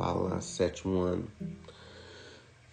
[0.00, 1.26] Fala, sétimo ano.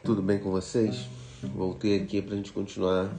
[0.01, 1.09] Tudo bem com vocês?
[1.53, 3.13] Voltei aqui para a gente continuar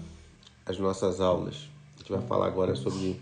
[0.65, 1.69] as nossas aulas.
[1.95, 3.21] A gente vai falar agora sobre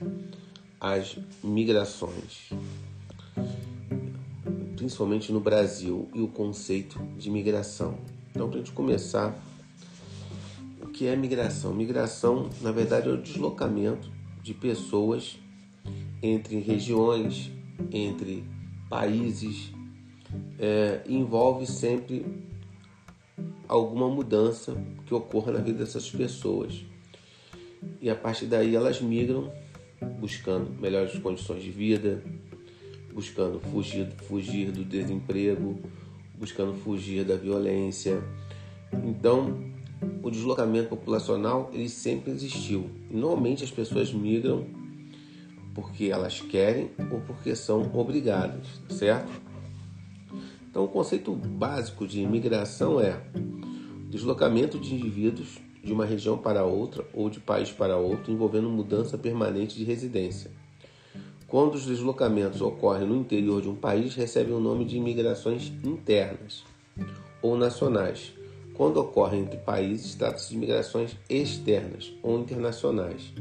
[0.81, 2.51] as migrações,
[4.77, 7.99] principalmente no Brasil, e o conceito de migração.
[8.31, 9.37] Então, para a gente começar,
[10.81, 11.75] o que é migração?
[11.75, 14.09] Migração, na verdade, é o deslocamento
[14.41, 15.37] de pessoas
[16.23, 17.51] entre regiões,
[17.91, 18.45] entre
[18.89, 19.75] países,
[20.59, 22.25] é, envolve sempre
[23.69, 26.85] alguma mudança que ocorra na vida dessas pessoas.
[28.01, 29.53] E a partir daí elas migram
[30.19, 32.23] buscando melhores condições de vida,
[33.13, 35.79] buscando fugir, fugir do desemprego,
[36.39, 38.23] buscando fugir da violência.
[39.05, 39.65] Então,
[40.23, 42.91] o deslocamento populacional ele sempre existiu.
[43.11, 44.67] Normalmente as pessoas migram
[45.75, 49.31] porque elas querem ou porque são obrigadas, certo?
[50.77, 53.19] Então, o conceito básico de imigração é
[54.11, 59.17] deslocamento de indivíduos de uma região para outra ou de país para outro, envolvendo mudança
[59.17, 60.51] permanente de residência.
[61.49, 66.63] Quando os deslocamentos ocorrem no interior de um país, recebem o nome de imigrações internas
[67.41, 68.35] ou nacionais.
[68.75, 73.33] Quando ocorrem entre países, trata-se de migrações externas ou internacionais.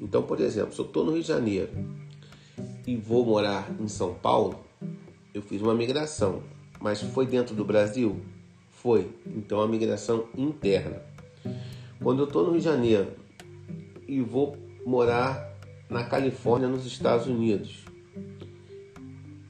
[0.00, 1.72] Então, por exemplo, se eu estou no Rio de Janeiro
[2.86, 4.64] e vou morar em São Paulo,
[5.34, 6.42] eu fiz uma migração,
[6.84, 8.20] mas foi dentro do Brasil?
[8.68, 9.10] Foi.
[9.26, 11.00] Então, a migração interna.
[11.98, 13.12] Quando eu estou no Rio de Janeiro
[14.06, 14.54] e vou
[14.84, 15.50] morar
[15.88, 17.86] na Califórnia, nos Estados Unidos,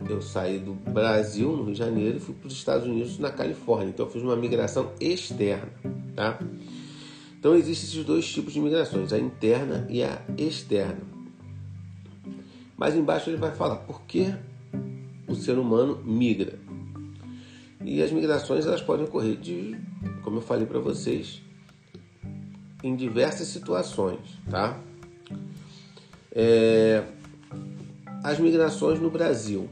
[0.09, 3.33] eu saí do Brasil, no Rio de Janeiro, e fui para os Estados Unidos, na
[3.33, 3.89] Califórnia.
[3.89, 5.73] Então, eu fiz uma migração externa,
[6.15, 6.39] tá?
[7.37, 11.01] Então existem esses dois tipos de migrações, a interna e a externa.
[12.77, 14.33] Mais embaixo ele vai falar por que
[15.27, 16.64] o ser humano migra.
[17.85, 19.77] E as migrações elas podem ocorrer de,
[20.23, 21.43] como eu falei para vocês,
[22.83, 24.81] em diversas situações, tá?
[26.33, 27.05] É,
[28.23, 29.69] as migrações no Brasil.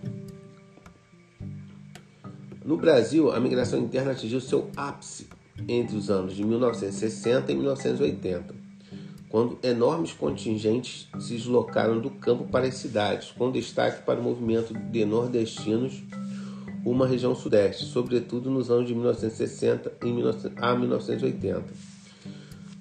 [2.62, 5.26] No Brasil, a migração interna atingiu seu ápice
[5.66, 8.54] entre os anos de 1960 e 1980,
[9.30, 14.74] quando enormes contingentes se deslocaram do campo para as cidades, com destaque para o movimento
[14.74, 16.02] de nordestinos
[16.84, 19.92] uma região sudeste, sobretudo nos anos de 1960
[20.60, 21.64] a 1980.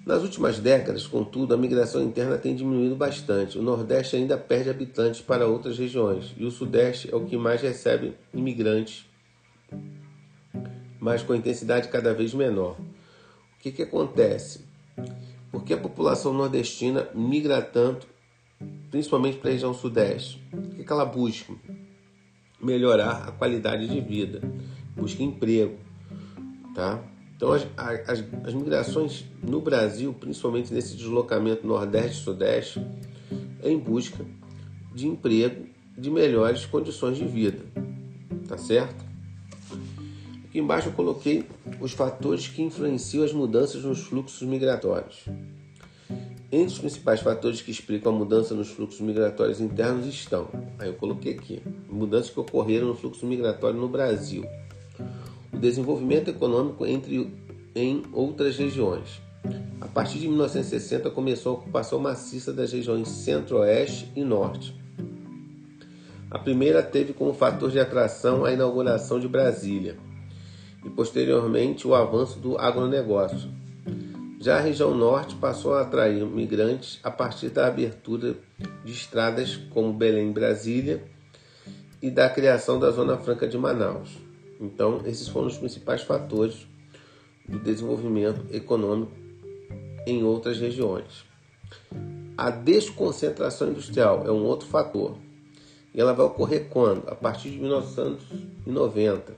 [0.05, 3.57] Nas últimas décadas, contudo, a migração interna tem diminuído bastante.
[3.57, 7.61] O Nordeste ainda perde habitantes para outras regiões e o Sudeste é o que mais
[7.61, 9.05] recebe imigrantes
[11.01, 12.77] mas com intensidade cada vez menor.
[12.79, 14.63] O que, que acontece?
[15.51, 18.07] Por que a população nordestina migra tanto,
[18.91, 20.39] principalmente para a região sudeste?
[20.53, 21.53] O que, que ela busca?
[22.61, 24.41] Melhorar a qualidade de vida,
[24.95, 25.77] busca emprego.
[26.75, 27.03] Tá?
[27.35, 32.85] Então, as, as, as migrações no Brasil, principalmente nesse deslocamento Nordeste-Sudeste,
[33.63, 34.23] é em busca
[34.93, 35.65] de emprego,
[35.97, 37.65] de melhores condições de vida.
[38.47, 39.03] Tá certo?
[40.45, 41.45] Aqui embaixo eu coloquei
[41.79, 45.25] os fatores que influenciam as mudanças nos fluxos migratórios.
[46.51, 50.95] Entre os principais fatores que explicam a mudança nos fluxos migratórios internos estão, aí eu
[50.95, 54.43] coloquei aqui, mudanças que ocorreram no fluxo migratório no Brasil,
[55.53, 57.31] o desenvolvimento econômico entre
[57.73, 59.21] em outras regiões.
[59.79, 64.75] A partir de 1960 começou a ocupação maciça das regiões Centro-Oeste e Norte.
[66.29, 69.97] A primeira teve como fator de atração a inauguração de Brasília
[70.85, 73.49] e posteriormente o avanço do agronegócio.
[74.41, 78.35] Já a região norte passou a atrair migrantes a partir da abertura
[78.83, 81.03] de estradas como Belém Brasília
[82.01, 84.17] e da criação da Zona Franca de Manaus.
[84.59, 86.65] Então, esses foram os principais fatores
[87.47, 89.11] do desenvolvimento econômico
[90.07, 91.23] em outras regiões.
[92.35, 95.17] A desconcentração industrial é um outro fator.
[95.93, 97.07] E ela vai ocorrer quando?
[97.07, 99.35] A partir de 1990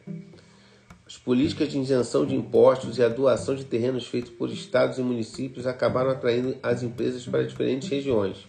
[1.13, 5.01] as políticas de isenção de impostos e a doação de terrenos feitos por estados e
[5.04, 8.48] municípios acabaram atraindo as empresas para diferentes regiões.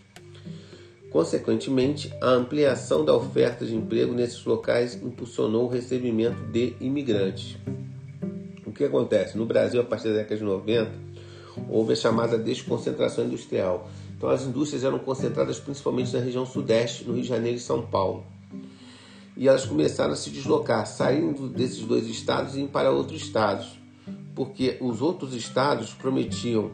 [1.11, 7.59] Consequentemente, a ampliação da oferta de emprego nesses locais impulsionou o recebimento de imigrantes.
[8.65, 9.37] O que acontece?
[9.37, 10.91] No Brasil, a partir da década de 90,
[11.69, 13.91] houve a chamada desconcentração industrial.
[14.17, 17.83] Então, as indústrias eram concentradas principalmente na região sudeste, no Rio de Janeiro e São
[17.85, 18.25] Paulo
[19.37, 23.79] e elas começaram a se deslocar, saindo desses dois estados e indo para outros estados,
[24.35, 26.71] porque os outros estados prometiam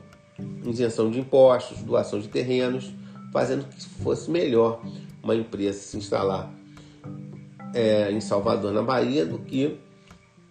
[0.65, 2.93] isenção de impostos, doação de terrenos,
[3.33, 4.83] fazendo que fosse melhor
[5.23, 6.53] uma empresa se instalar
[7.75, 9.79] é, em Salvador, na Bahia, do que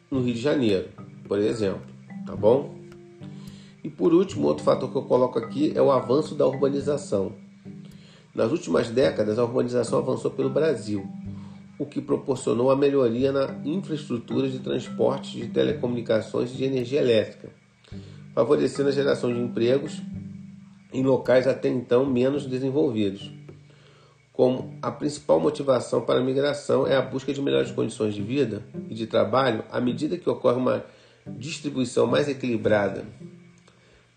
[0.09, 0.89] no Rio de Janeiro,
[1.27, 1.81] por exemplo,
[2.25, 2.75] tá bom?
[3.83, 7.33] E por último, outro fator que eu coloco aqui é o avanço da urbanização.
[8.33, 11.07] Nas últimas décadas, a urbanização avançou pelo Brasil,
[11.79, 17.49] o que proporcionou a melhoria na infraestrutura de transporte, de telecomunicações e de energia elétrica,
[18.35, 20.01] favorecendo a geração de empregos
[20.91, 23.31] em locais até então menos desenvolvidos.
[24.33, 28.61] Como a principal motivação para a migração é a busca de melhores condições de vida
[28.89, 30.85] e de trabalho, à medida que ocorre uma
[31.27, 33.05] distribuição mais equilibrada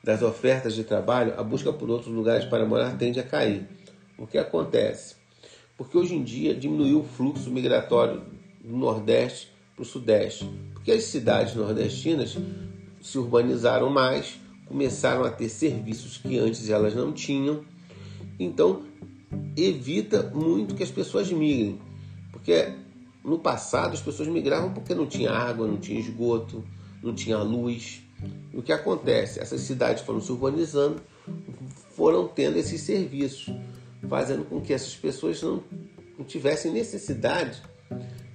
[0.03, 3.69] das ofertas de trabalho, a busca por outros lugares para morar tende a cair.
[4.19, 5.22] O que acontece?
[5.83, 8.23] Porque hoje em dia diminuiu o fluxo migratório
[8.63, 10.49] do Nordeste para o Sudeste.
[10.73, 12.39] Porque as cidades nordestinas
[13.01, 17.65] se urbanizaram mais, começaram a ter serviços que antes elas não tinham.
[18.39, 18.85] Então,
[19.57, 21.81] evita muito que as pessoas migrem.
[22.31, 22.75] Porque
[23.25, 26.65] no passado as pessoas migravam porque não tinha água, não tinha esgoto,
[27.03, 28.03] não tinha luz.
[28.55, 29.41] O que acontece?
[29.41, 31.03] Essas cidades foram se urbanizando,
[31.97, 33.53] foram tendo esses serviços,
[34.09, 35.63] fazendo com que essas pessoas não,
[36.27, 37.63] tivessem necessidade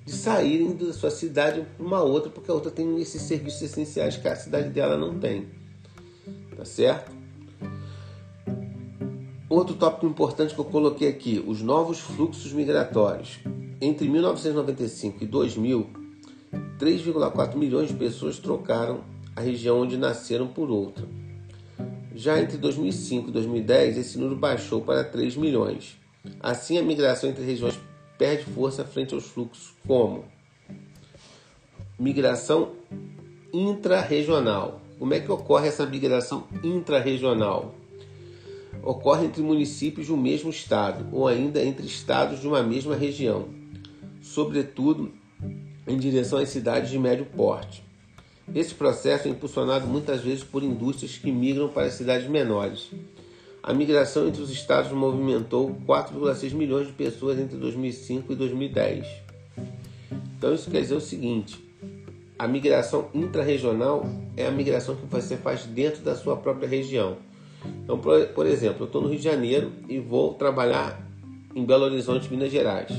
[0.06, 4.18] de saírem da sua cidade para uma outra, porque a outra tem esses serviços essenciais
[4.18, 5.48] que a cidade dela não tem.
[6.56, 7.12] Tá certo?
[9.50, 13.40] Outro tópico importante que eu coloquei aqui: os novos fluxos migratórios.
[13.80, 15.90] Entre 1995 e 2000,
[16.80, 19.04] 3,4 milhões de pessoas trocaram
[19.36, 21.08] a região onde nasceram por outra.
[22.18, 26.00] Já entre 2005 e 2010, esse número baixou para 3 milhões.
[26.40, 27.80] Assim, a migração entre regiões
[28.18, 30.26] perde força frente aos fluxos como
[32.00, 32.72] migração
[33.54, 34.82] intrarregional.
[34.98, 37.76] Como é que ocorre essa migração intrarregional?
[38.82, 43.50] Ocorre entre municípios de um mesmo estado ou ainda entre estados de uma mesma região,
[44.24, 45.14] sobretudo
[45.88, 47.87] em direção às cidades de médio porte.
[48.56, 52.90] Esse processo é impulsionado muitas vezes por indústrias que migram para cidades menores.
[53.62, 59.08] A migração entre os estados movimentou 4,6 milhões de pessoas entre 2005 e 2010.
[60.38, 61.62] Então isso quer dizer o seguinte:
[62.40, 64.08] a migração intrarregional
[64.38, 67.18] é a migração que você faz dentro da sua própria região.
[67.84, 71.02] Então, por, exemplo, eu estou no Rio de Janeiro e vou trabalhar
[71.56, 72.92] em Belo Horizonte, Minas Gerais.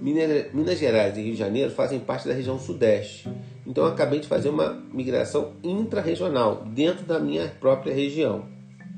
[0.00, 3.28] Minas Gerais e Rio de Janeiro fazem parte da região Sudeste.
[3.68, 8.46] Então acabei de fazer uma migração intrarregional dentro da minha própria região,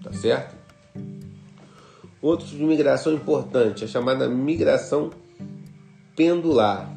[0.00, 0.54] tá certo?
[2.22, 5.10] Outro tipo de migração importante, a chamada migração
[6.14, 6.88] pendular.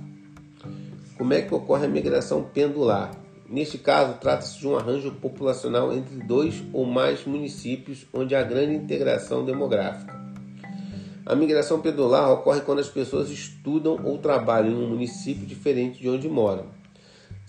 [1.17, 3.11] Como é que ocorre a migração pendular?
[3.49, 8.75] Neste caso, trata-se de um arranjo populacional entre dois ou mais municípios onde há grande
[8.75, 10.21] integração demográfica.
[11.25, 16.09] A migração pendular ocorre quando as pessoas estudam ou trabalham em um município diferente de
[16.09, 16.82] onde moram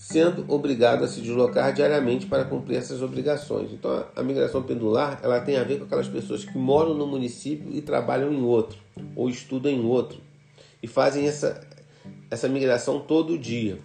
[0.05, 3.73] sendo obrigado a se deslocar diariamente para cumprir essas obrigações.
[3.73, 7.73] Então, a migração pendular ela tem a ver com aquelas pessoas que moram no município
[7.73, 8.79] e trabalham em outro,
[9.17, 10.21] ou estudam em outro,
[10.83, 11.67] e fazem essa,
[12.31, 13.79] essa migração todo dia.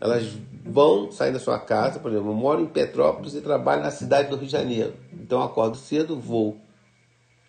[0.00, 0.24] Elas
[0.64, 4.28] vão sair da sua casa, por exemplo, eu moro em Petrópolis e trabalho na cidade
[4.28, 4.94] do Rio de Janeiro.
[5.12, 6.58] Então, acordo cedo, vou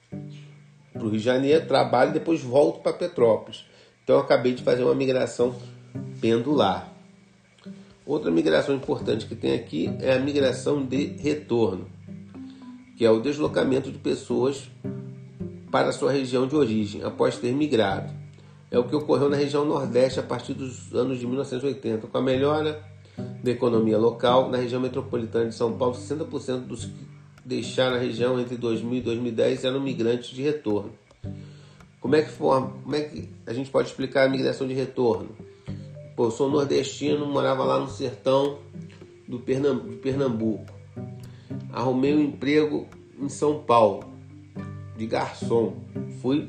[0.10, 3.64] para o Rio de Janeiro, trabalho e depois volto para Petrópolis.
[4.04, 5.56] Então, acabei de fazer uma migração
[6.20, 6.95] pendular.
[8.06, 11.88] Outra migração importante que tem aqui é a migração de retorno,
[12.96, 14.70] que é o deslocamento de pessoas
[15.72, 18.14] para sua região de origem após ter migrado.
[18.70, 22.22] É o que ocorreu na região Nordeste a partir dos anos de 1980, com a
[22.22, 22.84] melhora
[23.44, 27.08] da economia local na região metropolitana de São Paulo, 60% dos que
[27.44, 30.92] deixaram a região entre 2000 e 2010 eram migrantes de retorno.
[32.00, 35.30] Como é que, forma, como é que a gente pode explicar a migração de retorno?
[36.16, 38.60] Pô, eu sou nordestino, morava lá no sertão
[39.28, 40.74] do Pernambuco.
[41.74, 42.88] Arrumei um emprego
[43.20, 44.06] em São Paulo,
[44.96, 45.76] de garçom.
[46.22, 46.48] Fui,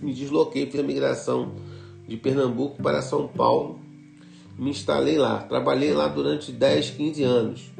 [0.00, 1.52] me desloquei, fiz a migração
[2.06, 3.80] de Pernambuco para São Paulo.
[4.56, 5.42] Me instalei lá.
[5.42, 7.72] Trabalhei lá durante 10, 15 anos.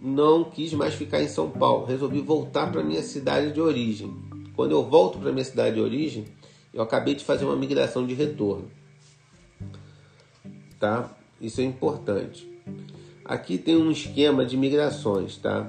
[0.00, 1.84] Não quis mais ficar em São Paulo.
[1.84, 4.16] Resolvi voltar para minha cidade de origem.
[4.54, 6.24] Quando eu volto para minha cidade de origem,
[6.72, 8.70] eu acabei de fazer uma migração de retorno
[10.78, 11.10] tá?
[11.40, 12.50] Isso é importante.
[13.24, 15.66] Aqui tem um esquema de migrações, tá?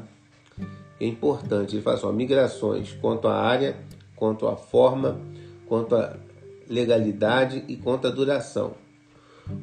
[1.00, 1.76] É importante.
[1.76, 3.78] Ele fala só, migrações quanto à área,
[4.16, 5.20] quanto à forma,
[5.68, 6.16] quanto à
[6.70, 8.74] legalidade e quanto à duração.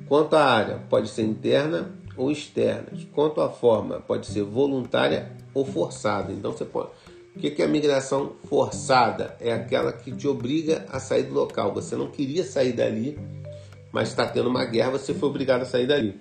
[0.09, 2.89] Quanto à área, pode ser interna ou externa.
[3.13, 6.33] Quanto à forma, pode ser voluntária ou forçada.
[6.33, 6.91] Então você pode.
[7.37, 9.37] O que é a migração forçada?
[9.41, 11.75] É aquela que te obriga a sair do local.
[11.75, 13.19] Você não queria sair dali,
[13.95, 16.21] mas está tendo uma guerra, você foi obrigado a sair dali.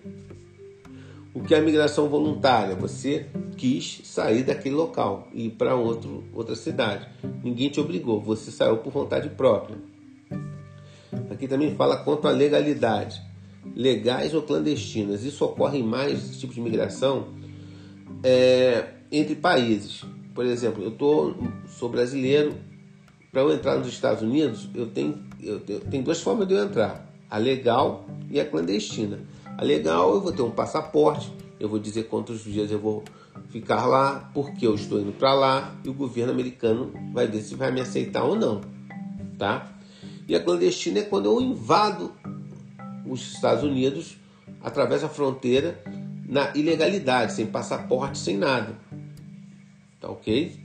[1.33, 2.75] O que é a migração voluntária?
[2.75, 3.25] Você
[3.57, 7.07] quis sair daquele local e ir para outra cidade.
[7.43, 9.75] Ninguém te obrigou, você saiu por vontade própria.
[11.31, 13.19] Aqui também fala quanto à legalidade.
[13.75, 15.23] Legais ou clandestinas.
[15.23, 17.29] Isso ocorre mais, esse tipo de migração,
[18.21, 20.03] é, entre países.
[20.35, 21.33] Por exemplo, eu tô,
[21.65, 22.53] sou brasileiro,
[23.31, 26.63] para eu entrar nos Estados Unidos, eu tenho, eu tenho, tem duas formas de eu
[26.63, 29.21] entrar: a legal e a clandestina.
[29.57, 33.03] A legal, eu vou ter um passaporte, eu vou dizer quantos dias eu vou
[33.49, 37.55] ficar lá, porque eu estou indo para lá e o governo americano vai ver se
[37.55, 38.61] vai me aceitar ou não,
[39.39, 39.67] tá?
[40.27, 42.11] E a clandestina é quando eu invado
[43.03, 44.15] os Estados Unidos
[44.61, 45.83] através da fronteira
[46.29, 48.77] na ilegalidade, sem passaporte, sem nada.
[49.99, 50.55] Tá ok?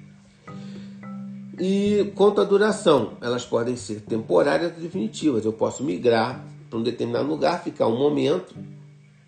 [1.58, 5.46] E quanto à duração, elas podem ser temporárias ou definitivas.
[5.46, 8.54] Eu posso migrar para um determinado lugar, ficar um momento,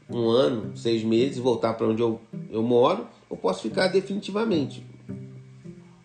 [0.09, 2.21] um ano, seis meses, voltar para onde eu,
[2.51, 4.85] eu moro, ou posso ficar definitivamente.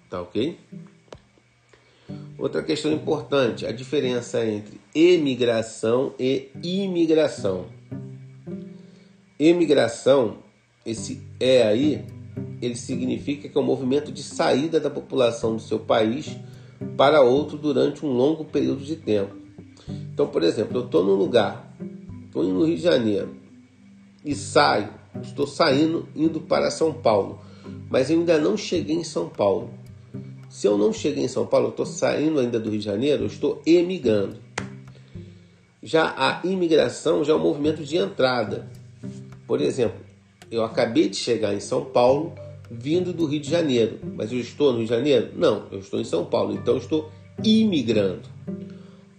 [0.10, 0.58] Tá ok?
[2.38, 7.66] Outra questão importante, a diferença entre emigração e imigração.
[9.40, 10.38] Emigração,
[10.86, 12.06] esse é aí,
[12.62, 16.36] ele significa que é um movimento de saída da população do seu país
[16.98, 19.45] para outro durante um longo período de tempo.
[19.88, 21.76] Então, por exemplo, eu estou num lugar,
[22.26, 23.36] estou no Rio de Janeiro
[24.24, 24.90] e saio,
[25.22, 27.40] estou saindo, indo para São Paulo,
[27.90, 29.70] mas eu ainda não cheguei em São Paulo.
[30.50, 33.24] Se eu não cheguei em São Paulo, eu estou saindo ainda do Rio de Janeiro,
[33.24, 34.38] eu estou emigrando.
[35.84, 38.68] Já a imigração já é um movimento de entrada.
[39.46, 40.00] Por exemplo,
[40.50, 42.34] eu acabei de chegar em São Paulo,
[42.72, 44.00] vindo do Rio de Janeiro.
[44.16, 45.32] Mas eu estou no Rio de Janeiro?
[45.36, 47.12] Não, eu estou em São Paulo, então eu estou
[47.44, 48.24] imigrando.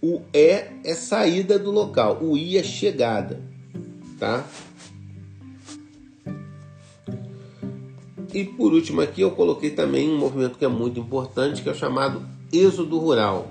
[0.01, 3.41] O E é saída do local, o I é chegada,
[4.19, 4.45] tá?
[8.33, 11.71] E por último aqui eu coloquei também um movimento que é muito importante, que é
[11.71, 12.23] o chamado
[12.53, 13.47] êxodo rural.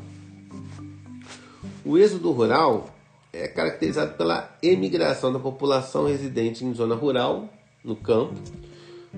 [1.85, 2.91] O êxodo rural
[3.33, 7.49] é caracterizado pela emigração da população residente em zona rural,
[7.85, 8.35] no campo,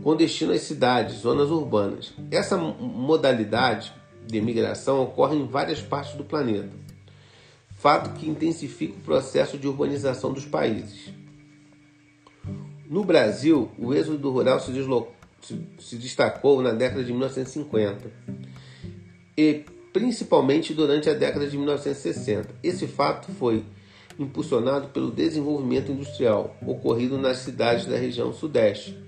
[0.02, 2.12] com destino às cidades, zonas urbanas.
[2.30, 3.92] Essa modalidade
[4.26, 6.70] de imigração ocorre em várias partes do planeta,
[7.78, 11.12] fato que intensifica o processo de urbanização dos países.
[12.90, 14.72] No Brasil, o êxodo rural se,
[15.78, 18.10] se, destacou na década de 1950
[19.36, 22.56] e principalmente durante a década de 1960.
[22.62, 23.64] Esse fato foi
[24.18, 28.98] impulsionado pelo desenvolvimento industrial ocorrido nas cidades da região Sudeste,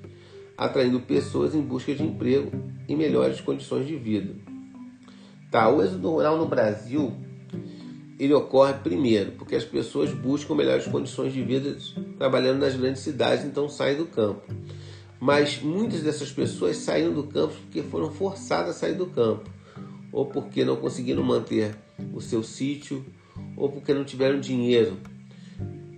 [0.57, 2.53] atraindo pessoas em busca de emprego
[2.89, 4.33] e melhores condições de vida.
[5.51, 7.13] Tá, o êxodo rural no Brasil
[8.21, 11.75] ele ocorre primeiro porque as pessoas buscam melhores condições de vida
[12.19, 14.43] trabalhando nas grandes cidades, então saem do campo.
[15.19, 19.49] Mas muitas dessas pessoas saíram do campo porque foram forçadas a sair do campo,
[20.13, 21.75] ou porque não conseguiram manter
[22.13, 23.05] o seu sítio,
[23.57, 24.99] ou porque não tiveram dinheiro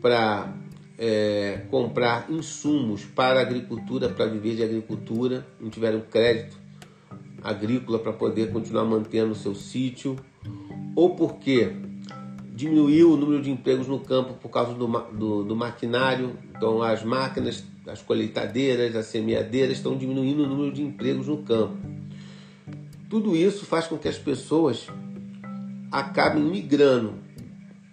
[0.00, 0.52] para
[0.99, 6.62] é, comprar insumos para a agricultura, para viver de agricultura, não tiveram crédito
[7.43, 10.17] agrícola para poder continuar mantendo o seu sítio,
[10.95, 11.73] ou porque
[12.62, 17.02] diminuiu o número de empregos no campo por causa do, do, do maquinário, então as
[17.02, 21.76] máquinas, as colheitadeiras, as semeadeiras estão diminuindo o número de empregos no campo.
[23.11, 24.87] Tudo isso faz com que as pessoas
[25.90, 27.14] acabem migrando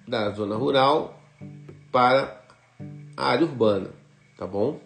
[0.07, 1.19] da zona rural
[1.91, 2.39] para
[3.17, 3.89] a área urbana,
[4.37, 4.79] tá bom?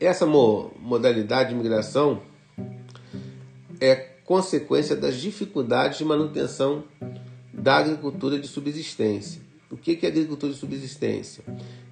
[0.00, 2.20] Essa modalidade de migração
[3.80, 6.84] é consequência das dificuldades de manutenção
[7.50, 9.40] da agricultura de subsistência.
[9.70, 11.42] O que é agricultura de subsistência?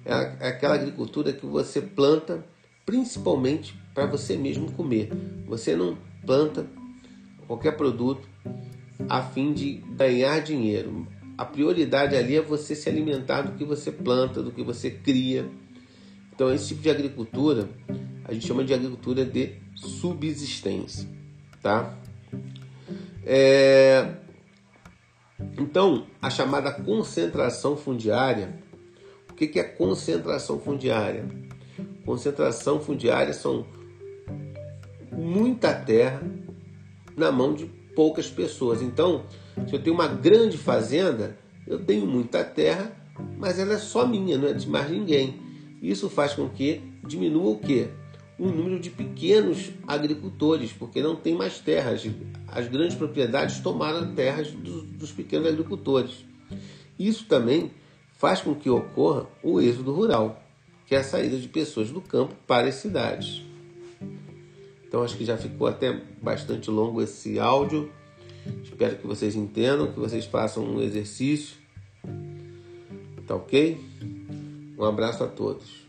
[0.05, 2.45] É aquela agricultura que você planta
[2.85, 5.09] principalmente para você mesmo comer.
[5.47, 6.67] Você não planta
[7.47, 8.29] qualquer produto
[9.09, 11.07] a fim de ganhar dinheiro.
[11.35, 15.49] A prioridade ali é você se alimentar do que você planta, do que você cria.
[16.35, 17.67] Então, esse tipo de agricultura
[18.23, 21.09] a gente chama de agricultura de subsistência,
[21.63, 21.97] tá?
[23.29, 24.13] É...
[25.59, 28.63] Então, a chamada concentração fundiária.
[29.29, 31.25] O que é concentração fundiária?
[32.05, 33.67] Concentração fundiária são
[35.11, 36.21] muita terra
[37.17, 38.81] na mão de poucas pessoas.
[38.81, 39.25] Então,
[39.67, 42.95] se eu tenho uma grande fazenda, eu tenho muita terra,
[43.37, 45.39] mas ela é só minha, não é de mais ninguém.
[45.81, 47.89] Isso faz com que diminua o quê?
[48.37, 52.07] O número de pequenos agricultores, porque não tem mais terras.
[52.47, 56.23] As grandes propriedades tomaram terras dos, dos pequenos agricultores.
[56.99, 57.71] Isso também
[58.17, 60.41] faz com que ocorra o êxodo rural,
[60.85, 63.43] que é a saída de pessoas do campo para as cidades.
[64.87, 67.91] Então acho que já ficou até bastante longo esse áudio.
[68.63, 71.57] Espero que vocês entendam, que vocês façam um exercício.
[73.25, 73.77] Tá ok?
[74.77, 75.86] Um abraço a todos.